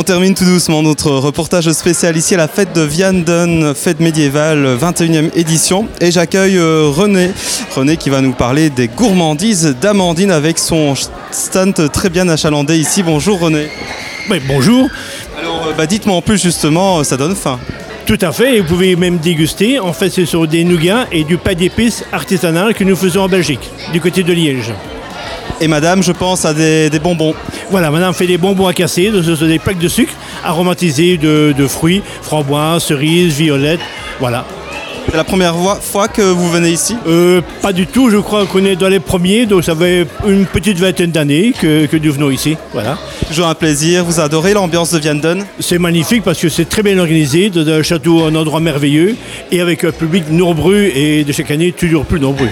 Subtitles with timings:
[0.00, 4.76] On termine tout doucement notre reportage spécial ici à la fête de Vianden, fête médiévale
[4.80, 5.88] 21e édition.
[6.00, 7.32] Et j'accueille euh, René.
[7.74, 10.94] René qui va nous parler des gourmandises d'Amandine avec son
[11.32, 13.02] stand très bien achalandé ici.
[13.02, 13.66] Bonjour René.
[14.46, 14.88] Bonjour.
[15.36, 17.58] Alors bah, dites-moi en plus justement, ça donne faim.
[18.06, 19.80] Tout à fait, et vous pouvez même déguster.
[19.80, 23.28] En fait, ce sont des nougats et du pain d'épices artisanal que nous faisons en
[23.28, 24.72] Belgique, du côté de Liège.
[25.60, 27.34] Et madame, je pense à des, des bonbons.
[27.70, 30.12] Voilà, madame fait des bonbons à casser, des plaques de sucre
[30.44, 33.80] aromatisées de, de fruits, framboises, cerises, violettes,
[34.20, 34.44] voilà.
[35.10, 36.94] C'est la première fois- fois que vous venez ici?
[37.06, 40.44] Euh, pas du tout, je crois qu'on est dans les premiers, donc ça fait une
[40.44, 42.98] petite vingtaine d'années que, que nous venons ici, voilà.
[43.26, 44.04] Toujours un plaisir.
[44.04, 47.82] Vous adorez l'ambiance de Vianden C'est magnifique parce que c'est très bien organisé, dans un
[47.82, 49.16] château, un endroit merveilleux,
[49.50, 52.48] et avec un public nombreux et de chaque année toujours plus nombreux.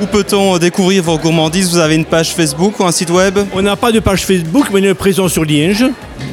[0.00, 1.70] Où peut-on découvrir vos gourmandises?
[1.70, 3.38] Vous avez une page Facebook ou un site web?
[3.52, 5.84] On n'a pas de page Facebook, mais on est présent sur Liège.